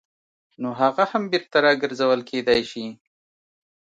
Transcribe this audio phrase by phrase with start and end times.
[0.61, 2.85] نو هغه هم بېرته راګرځول کېدای شي.